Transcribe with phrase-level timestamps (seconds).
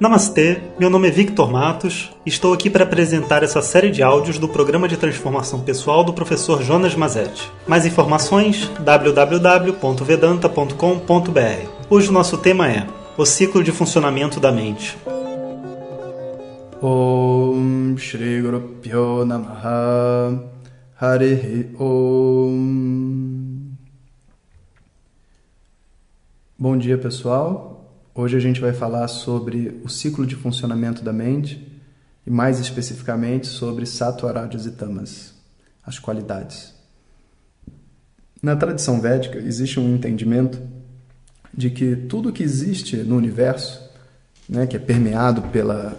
[0.00, 4.38] Namastê, meu nome é Victor Matos e estou aqui para apresentar essa série de áudios
[4.38, 7.50] do programa de transformação pessoal do professor Jonas Mazetti.
[7.66, 11.68] Mais informações www.vedanta.com.br.
[11.90, 14.96] Hoje o nosso tema é o ciclo de funcionamento da mente.
[16.80, 20.44] Om Shri Guru Pyo Namaha
[21.00, 23.72] Harihi Om
[26.56, 27.77] Bom dia pessoal,
[28.20, 31.64] Hoje a gente vai falar sobre o ciclo de funcionamento da mente
[32.26, 35.34] e mais especificamente sobre Sattva, Rajas e Tamas,
[35.86, 36.74] as qualidades.
[38.42, 40.60] Na tradição védica existe um entendimento
[41.56, 43.88] de que tudo que existe no universo,
[44.48, 45.96] né, que é permeado pela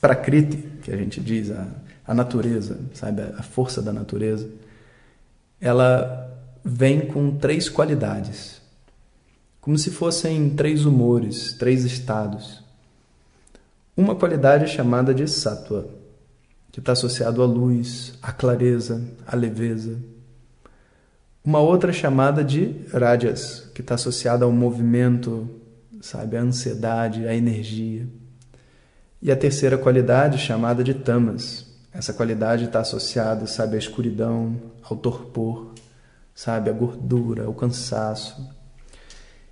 [0.00, 1.66] prakriti, que a gente diz, a,
[2.06, 4.48] a natureza, sabe, a força da natureza,
[5.60, 6.32] ela
[6.64, 8.62] vem com três qualidades
[9.64, 12.62] como se fossem três humores, três estados.
[13.96, 15.86] Uma qualidade é chamada de sattva,
[16.70, 19.96] que está associado à luz, à clareza, à leveza.
[21.42, 25.48] Uma outra é chamada de rajas, que está associada ao movimento,
[25.98, 28.06] sabe, à ansiedade, à energia.
[29.22, 31.64] E a terceira qualidade chamada de tamas.
[31.90, 35.72] Essa qualidade está associada, sabe, à escuridão, ao torpor,
[36.34, 38.46] sabe, à gordura, ao cansaço,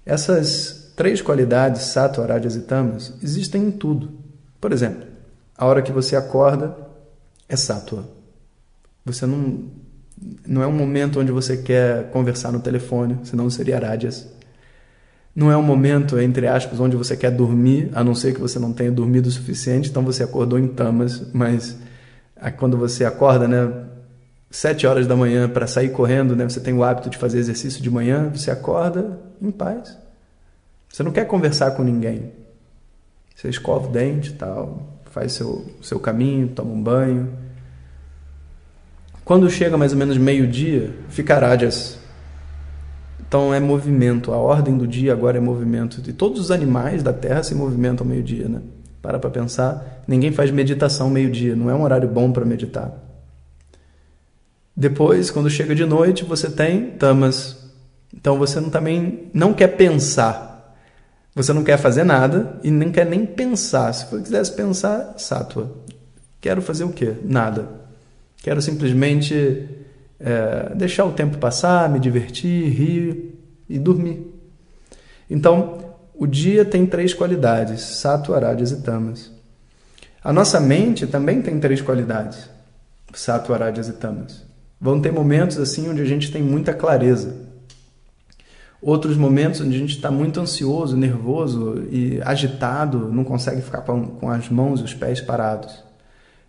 [0.05, 4.13] essas três qualidades, sattva, rajas e tamas, existem em tudo.
[4.61, 5.07] Por exemplo,
[5.57, 6.77] a hora que você acorda
[7.49, 8.05] é sattva.
[9.05, 9.71] Você não
[10.47, 14.29] não é um momento onde você quer conversar no telefone, senão seria rajas.
[15.35, 18.59] Não é um momento, entre aspas, onde você quer dormir, a não ser que você
[18.59, 21.77] não tenha dormido o suficiente, então você acordou em tamas, mas
[22.57, 23.73] quando você acorda, né,
[24.51, 26.49] sete horas da manhã para sair correndo, né?
[26.49, 29.97] Você tem o hábito de fazer exercício de manhã, você acorda em paz.
[30.89, 32.33] Você não quer conversar com ninguém.
[33.35, 37.33] Você escova o dente, tal, faz seu seu caminho, toma um banho.
[39.25, 41.99] Quando chega mais ou menos meio-dia, fica rádias.
[43.21, 44.33] Então é movimento.
[44.33, 46.03] A ordem do dia agora é movimento.
[46.07, 48.61] E todos os animais da Terra se movimentam meio-dia, né?
[49.01, 50.03] Para para pensar.
[50.07, 51.57] Ninguém faz meditação meio-dia.
[51.57, 52.93] Não é um horário bom para meditar.
[54.77, 57.62] Depois, quando chega de noite, você tem tamas.
[58.15, 60.77] Então você não, também não quer pensar.
[61.35, 63.93] Você não quer fazer nada e nem quer nem pensar.
[63.93, 65.73] Se você quisesse pensar, sátua.
[66.41, 67.15] Quero fazer o quê?
[67.25, 67.69] Nada.
[68.43, 69.69] Quero simplesmente
[70.21, 74.27] é, deixar o tempo passar, me divertir, rir e dormir.
[75.31, 75.79] Então,
[76.15, 79.31] o dia tem três qualidades: sattva, rajas e tamas.
[80.23, 82.49] A nossa mente também tem três qualidades:
[83.15, 84.45] sattva, rajas e tamas.
[84.81, 87.42] Vão ter momentos assim onde a gente tem muita clareza.
[88.83, 94.29] Outros momentos onde a gente está muito ansioso, nervoso e agitado, não consegue ficar com
[94.29, 95.85] as mãos e os pés parados.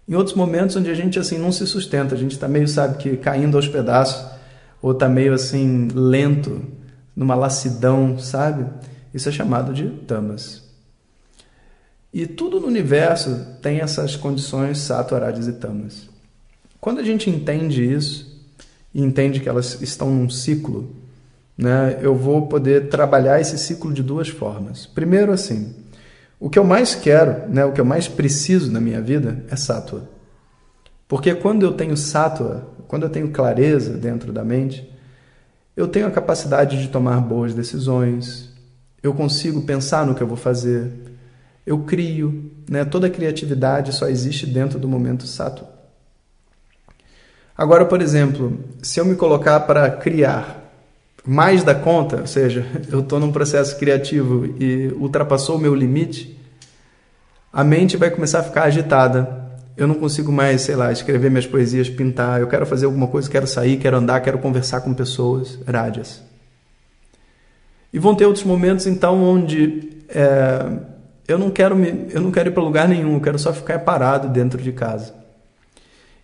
[0.08, 2.98] Em outros momentos onde a gente assim não se sustenta, a gente está meio, sabe,
[2.98, 4.26] que caindo aos pedaços,
[4.82, 6.60] ou está meio assim lento,
[7.16, 8.66] numa lassidão, sabe?
[9.14, 10.64] Isso é chamado de tamas.
[12.12, 16.10] E tudo no universo tem essas condições sattva, e tamas.
[16.82, 18.44] Quando a gente entende isso
[18.92, 21.03] e entende que elas estão num ciclo,
[21.58, 24.86] né, eu vou poder trabalhar esse ciclo de duas formas.
[24.86, 25.74] Primeiro, assim,
[26.40, 29.56] o que eu mais quero, né, o que eu mais preciso na minha vida é
[29.56, 30.10] sátua.
[31.08, 34.90] Porque quando eu tenho sátua, quando eu tenho clareza dentro da mente,
[35.76, 38.52] eu tenho a capacidade de tomar boas decisões,
[39.02, 40.92] eu consigo pensar no que eu vou fazer,
[41.66, 42.86] eu crio, né?
[42.86, 45.70] Toda a criatividade só existe dentro do momento sátua.
[47.56, 50.63] Agora, por exemplo, se eu me colocar para criar
[51.26, 56.40] mais da conta, ou seja, eu estou num processo criativo e ultrapassou o meu limite,
[57.52, 59.42] a mente vai começar a ficar agitada.
[59.78, 62.42] Eu não consigo mais, sei lá, escrever minhas poesias, pintar.
[62.42, 66.22] Eu quero fazer alguma coisa, quero sair, quero andar, quero conversar com pessoas, rádias.
[67.92, 70.80] E vão ter outros momentos, então, onde é,
[71.28, 73.14] eu não quero me, eu não quero ir para lugar nenhum.
[73.14, 75.14] Eu quero só ficar parado dentro de casa.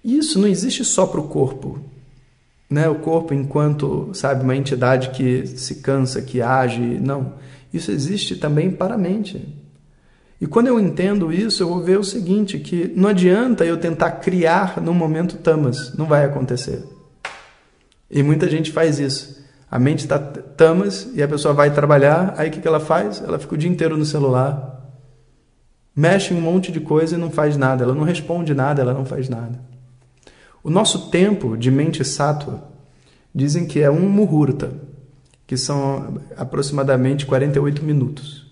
[0.03, 1.79] Isso não existe só para o corpo.
[2.69, 2.87] Né?
[2.87, 7.33] O corpo, enquanto sabe uma entidade que se cansa, que age, não.
[7.73, 9.55] Isso existe também para a mente.
[10.41, 14.11] E quando eu entendo isso, eu vou ver o seguinte: que não adianta eu tentar
[14.11, 16.83] criar no momento tamas, não vai acontecer.
[18.09, 19.39] E muita gente faz isso.
[19.69, 23.21] A mente está tamas e a pessoa vai trabalhar, aí o que ela faz?
[23.21, 24.97] Ela fica o dia inteiro no celular,
[25.95, 29.05] mexe um monte de coisa e não faz nada, ela não responde nada, ela não
[29.05, 29.59] faz nada.
[30.69, 32.63] O nosso tempo de mente sátua
[33.33, 34.71] dizem que é um muhurta,
[35.47, 38.45] que são aproximadamente 48 minutos.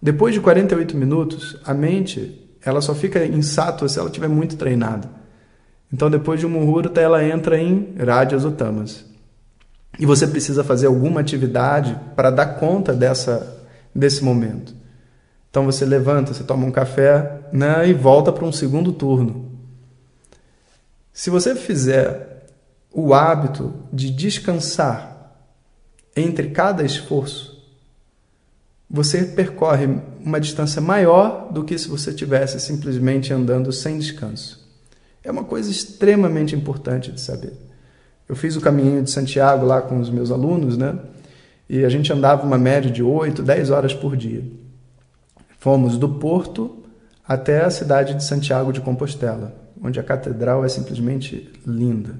[0.00, 4.54] Depois de 48 minutos, a mente ela só fica em sattva se ela estiver muito
[4.54, 5.10] treinada.
[5.92, 9.04] Então, depois de um muhurta, ela entra em rajas ou tamas.
[9.98, 14.72] E você precisa fazer alguma atividade para dar conta dessa, desse momento.
[15.50, 19.49] Então, você levanta, você toma um café né, e volta para um segundo turno.
[21.12, 22.46] Se você fizer
[22.92, 25.34] o hábito de descansar
[26.16, 27.60] entre cada esforço,
[28.88, 29.86] você percorre
[30.24, 34.68] uma distância maior do que se você tivesse simplesmente andando sem descanso.
[35.22, 37.52] É uma coisa extremamente importante de saber.
[38.28, 40.98] Eu fiz o caminho de Santiago lá com os meus alunos, né?
[41.68, 44.42] E a gente andava uma média de 8, 10 horas por dia.
[45.58, 46.82] Fomos do Porto
[47.26, 52.14] até a cidade de Santiago de Compostela, onde a catedral é simplesmente linda.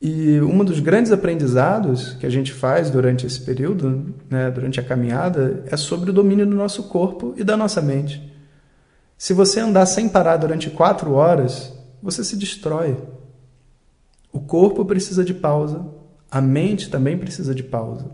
[0.00, 4.82] E um dos grandes aprendizados que a gente faz durante esse período, né, durante a
[4.82, 8.22] caminhada, é sobre o domínio do nosso corpo e da nossa mente.
[9.16, 12.96] Se você andar sem parar durante quatro horas, você se destrói.
[14.30, 15.86] O corpo precisa de pausa,
[16.30, 18.10] a mente também precisa de pausa.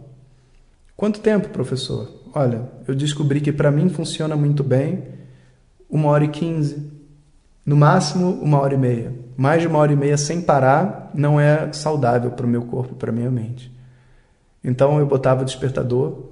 [0.97, 2.09] Quanto tempo, professor?
[2.33, 5.03] Olha, eu descobri que para mim funciona muito bem
[5.91, 6.91] uma hora e quinze,
[7.65, 9.13] no máximo uma hora e meia.
[9.37, 12.95] Mais de uma hora e meia sem parar não é saudável para o meu corpo,
[12.95, 13.73] para a minha mente.
[14.63, 16.25] Então eu botava o despertador,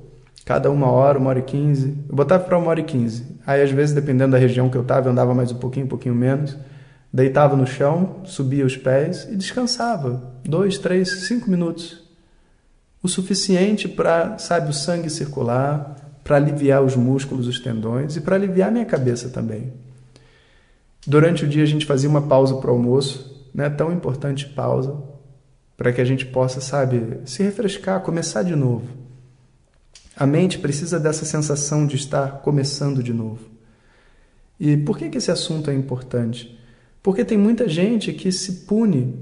[0.45, 1.97] cada uma hora, uma hora e quinze.
[2.09, 3.27] Eu botava para uma hora e quinze.
[3.47, 5.89] Aí, às vezes, dependendo da região que eu estava, eu andava mais um pouquinho, um
[5.89, 6.57] pouquinho menos.
[7.13, 10.35] Deitava no chão, subia os pés e descansava.
[10.45, 12.03] Dois, três, cinco minutos.
[13.03, 18.37] O suficiente para, sabe, o sangue circular, para aliviar os músculos, os tendões e para
[18.37, 19.73] aliviar minha cabeça também.
[21.07, 23.69] Durante o dia a gente fazia uma pausa para o almoço, né?
[23.71, 24.97] Tão importante pausa,
[25.77, 28.87] para que a gente possa, sabe, se refrescar, começar de novo.
[30.17, 33.49] A mente precisa dessa sensação de estar começando de novo.
[34.59, 36.59] E por que, que esse assunto é importante?
[37.03, 39.15] Porque tem muita gente que se pune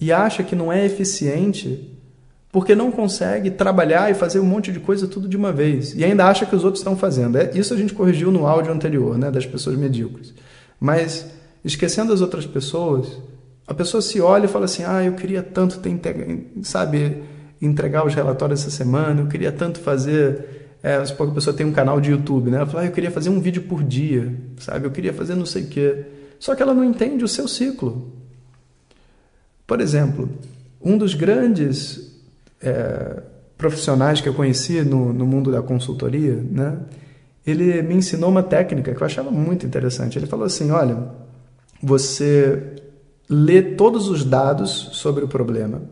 [0.00, 1.92] e acha que não é eficiente
[2.52, 5.94] porque não consegue trabalhar e fazer um monte de coisa tudo de uma vez.
[5.94, 7.36] E ainda acha que os outros estão fazendo.
[7.36, 10.32] É, isso a gente corrigiu no áudio anterior, né, das pessoas medíocres.
[10.80, 11.26] Mas,
[11.64, 13.18] esquecendo as outras pessoas,
[13.66, 15.98] a pessoa se olha e fala assim: ah, eu queria tanto ter,
[16.62, 17.22] sabe,
[17.60, 20.54] entregar os relatórios essa semana, eu queria tanto fazer.
[20.82, 22.58] É, a pessoa tem um canal de YouTube, né?
[22.58, 24.86] Ela fala, ah, eu queria fazer um vídeo por dia, sabe?
[24.86, 26.04] Eu queria fazer não sei o quê.
[26.38, 28.12] Só que ela não entende o seu ciclo.
[29.66, 30.28] Por exemplo,
[30.80, 32.14] um dos grandes
[32.62, 33.22] é,
[33.58, 36.78] profissionais que eu conheci no, no mundo da consultoria, né?
[37.46, 40.18] Ele me ensinou uma técnica que eu achava muito interessante.
[40.18, 41.10] Ele falou assim: olha,
[41.82, 42.74] você
[43.28, 45.82] lê todos os dados sobre o problema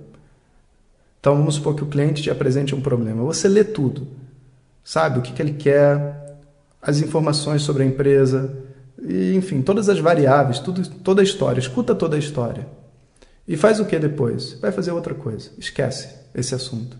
[1.24, 3.24] então vamos supor que o cliente te apresente um problema.
[3.24, 4.06] Você lê tudo,
[4.84, 6.36] sabe o que, que ele quer,
[6.82, 8.54] as informações sobre a empresa,
[9.02, 11.58] e, enfim, todas as variáveis, tudo, toda a história.
[11.58, 12.68] Escuta toda a história.
[13.48, 14.58] E faz o que depois?
[14.60, 15.48] Vai fazer outra coisa.
[15.56, 16.94] Esquece esse assunto.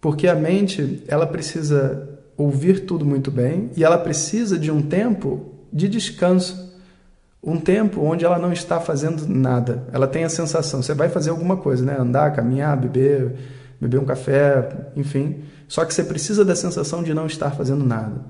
[0.00, 5.52] Porque a mente, ela precisa ouvir tudo muito bem e ela precisa de um tempo
[5.72, 6.66] de descanso
[7.46, 9.84] um tempo onde ela não está fazendo nada.
[9.92, 11.96] Ela tem a sensação, você vai fazer alguma coisa, né?
[11.96, 13.36] Andar, caminhar, beber,
[13.80, 15.44] beber um café, enfim.
[15.68, 18.20] Só que você precisa da sensação de não estar fazendo nada.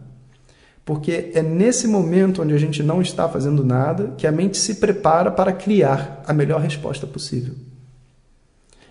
[0.85, 4.75] Porque é nesse momento onde a gente não está fazendo nada que a mente se
[4.75, 7.55] prepara para criar a melhor resposta possível.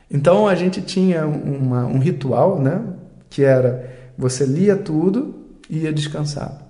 [0.10, 2.82] Então a gente tinha uma, um ritual, né?
[3.30, 5.36] Que era você lia tudo
[5.70, 6.62] e ia descansar.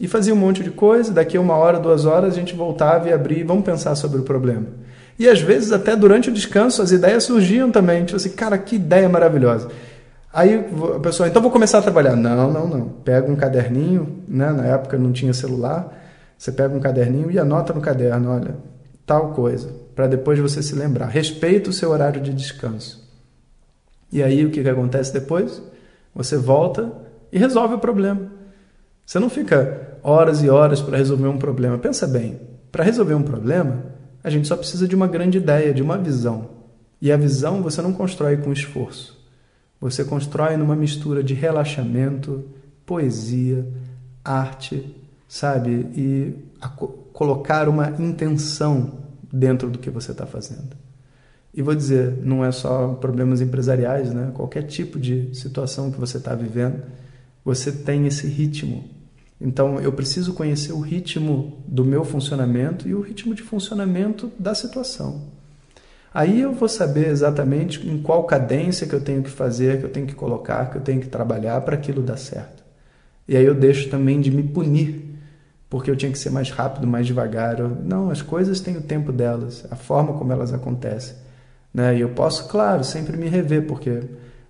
[0.00, 3.12] E fazia um monte de coisa, daqui uma hora, duas horas, a gente voltava e
[3.12, 4.66] abria, vamos pensar sobre o problema.
[5.18, 8.04] E às vezes, até durante o descanso, as ideias surgiam também.
[8.04, 9.68] Tipo assim, cara, que ideia maravilhosa.
[10.32, 12.14] Aí a pessoa, então vou começar a trabalhar.
[12.14, 12.88] Não, não, não.
[13.04, 14.52] Pega um caderninho, né?
[14.52, 15.92] na época não tinha celular.
[16.38, 18.54] Você pega um caderninho e anota no caderno, olha,
[19.04, 21.06] tal coisa, para depois você se lembrar.
[21.06, 23.04] Respeita o seu horário de descanso.
[24.12, 25.60] E aí o que, que acontece depois?
[26.18, 26.92] Você volta
[27.30, 28.32] e resolve o problema.
[29.06, 31.78] Você não fica horas e horas para resolver um problema.
[31.78, 32.40] Pensa bem,
[32.72, 33.84] para resolver um problema,
[34.22, 36.50] a gente só precisa de uma grande ideia, de uma visão.
[37.00, 39.16] E a visão você não constrói com esforço.
[39.80, 42.44] Você constrói numa mistura de relaxamento,
[42.84, 43.64] poesia,
[44.24, 44.96] arte,
[45.28, 45.70] sabe?
[45.94, 46.34] E
[47.12, 50.76] colocar uma intenção dentro do que você está fazendo.
[51.58, 54.30] E vou dizer, não é só problemas empresariais, né?
[54.34, 56.82] Qualquer tipo de situação que você está vivendo,
[57.44, 58.84] você tem esse ritmo
[59.40, 64.54] então eu preciso conhecer o ritmo do meu funcionamento e o ritmo de funcionamento da
[64.54, 65.38] situação.
[66.12, 69.90] Aí eu vou saber exatamente em qual cadência que eu tenho que fazer, que eu
[69.90, 72.64] tenho que colocar, que eu tenho que trabalhar para aquilo dar certo.
[73.28, 75.04] E aí eu deixo também de me punir
[75.70, 77.60] porque eu tinha que ser mais rápido, mais devagar.
[77.60, 81.14] Eu, não, as coisas têm o tempo delas, a forma como elas acontecem.
[81.72, 81.98] Né?
[81.98, 84.02] E eu posso, claro, sempre me rever, porque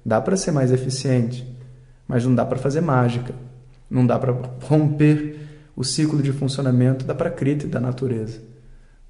[0.05, 1.47] dá para ser mais eficiente,
[2.07, 3.35] mas não dá para fazer mágica.
[3.91, 4.33] Não dá para
[4.65, 5.39] romper
[5.75, 8.41] o ciclo de funcionamento da prakriti, da natureza.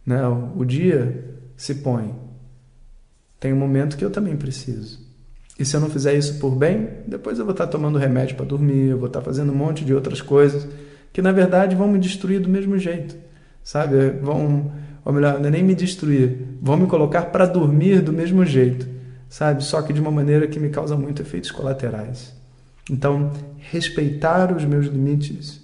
[0.07, 0.21] Né?
[0.57, 2.15] O, dia se põe.
[3.41, 5.01] Tem um momento que eu também preciso.
[5.59, 8.47] E se eu não fizer isso por bem, depois eu vou estar tomando remédio para
[8.47, 10.69] dormir, eu vou estar fazendo um monte de outras coisas
[11.13, 13.17] que na verdade vão me destruir do mesmo jeito,
[13.65, 14.11] sabe?
[14.23, 14.71] Vão,
[15.05, 18.87] ou melhor, não é nem me destruir, vão me colocar para dormir do mesmo jeito,
[19.29, 19.65] sabe?
[19.65, 22.35] Só que de uma maneira que me causa muito efeitos colaterais.
[22.91, 25.61] Então, respeitar os meus limites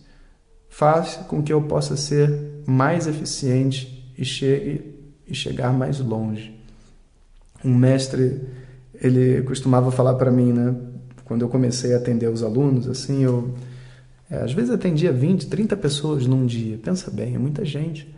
[0.68, 4.94] faz com que eu possa ser mais eficiente e chegue
[5.26, 6.54] e chegar mais longe.
[7.64, 8.42] Um mestre,
[9.00, 10.74] ele costumava falar para mim, né?
[11.24, 13.54] Quando eu comecei a atender os alunos, assim, eu
[14.30, 16.78] é, às vezes atendia 20, 30 pessoas num dia.
[16.78, 18.12] Pensa bem, é muita gente.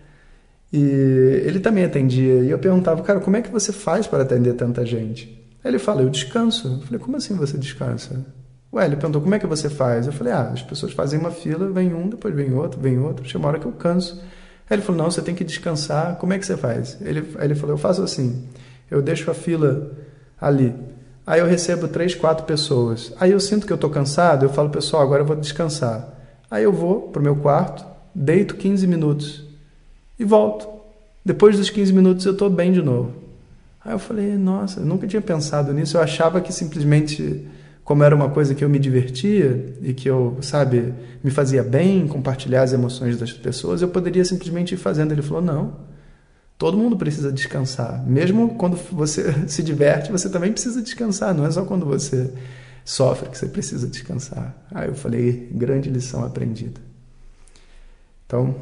[0.76, 2.42] E ele também atendia.
[2.42, 5.42] E eu perguntava, cara, como é que você faz para atender tanta gente?
[5.64, 6.68] Ele fala, eu descanso.
[6.68, 8.26] Eu falei, como assim você descansa?
[8.70, 10.06] Ué, ele perguntou, como é que você faz?
[10.06, 13.24] Eu falei, ah, as pessoas fazem uma fila, vem um, depois vem outro, vem outro.
[13.24, 14.20] Chega uma hora que eu canso.
[14.68, 16.16] Aí ele falou, não, você tem que descansar.
[16.16, 16.98] Como é que você faz?
[17.00, 18.46] Ele, aí ele falou, eu faço assim.
[18.90, 19.92] Eu deixo a fila
[20.38, 20.74] ali.
[21.26, 23.14] Aí eu recebo três, quatro pessoas.
[23.18, 26.06] Aí eu sinto que eu estou cansado, eu falo, pessoal, agora eu vou descansar.
[26.50, 27.82] Aí eu vou para o meu quarto,
[28.14, 29.45] deito 15 minutos
[30.18, 30.68] e volto.
[31.24, 33.12] Depois dos 15 minutos eu estou bem de novo.
[33.84, 35.96] Aí eu falei, nossa, eu nunca tinha pensado nisso.
[35.96, 37.46] Eu achava que simplesmente,
[37.84, 40.92] como era uma coisa que eu me divertia e que eu, sabe,
[41.22, 45.12] me fazia bem compartilhar as emoções das pessoas, eu poderia simplesmente ir fazendo.
[45.12, 45.74] Ele falou, não.
[46.58, 48.04] Todo mundo precisa descansar.
[48.06, 51.34] Mesmo quando você se diverte, você também precisa descansar.
[51.34, 52.32] Não é só quando você
[52.84, 54.56] sofre que você precisa descansar.
[54.72, 56.80] Aí eu falei, grande lição aprendida.
[58.26, 58.54] Então,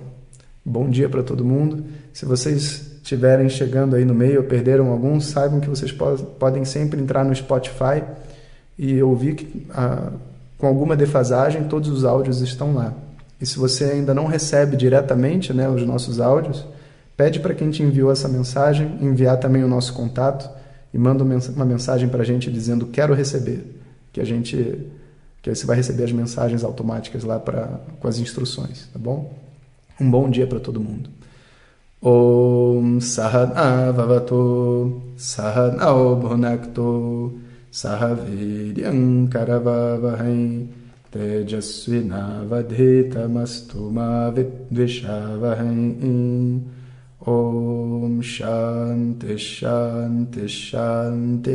[0.65, 1.85] bom dia para todo mundo.
[2.13, 5.93] Se vocês estiverem chegando aí no meio ou perderam algum, saibam que vocês
[6.39, 8.03] podem sempre entrar no Spotify
[8.79, 10.13] e ouvir que, ah,
[10.57, 12.95] com alguma defasagem, todos os áudios estão lá.
[13.41, 16.65] E se você ainda não recebe diretamente né, os nossos áudios,
[17.17, 20.51] Pede para quem te enviou essa mensagem enviar também o nosso contato
[20.93, 23.81] e manda uma mensagem para a gente dizendo quero receber,
[24.13, 24.91] que a gente
[25.41, 29.33] que você vai receber as mensagens automáticas lá para com as instruções, tá bom?
[30.01, 31.09] Um bom dia para todo mundo.
[32.03, 37.39] Om Sahana Vavato Sahanao Bhunakto
[37.71, 40.69] Sahaviryam Karavavahai
[41.13, 46.61] Tejasvinavadhitamastu Ma Vidvishavahai
[47.25, 51.55] Om Shanti Shanti Shanti.